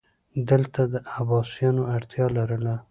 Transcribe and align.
دلته 0.49 0.81
عباسیانو 1.17 1.83
اړتیا 1.95 2.25
لرله 2.35 2.73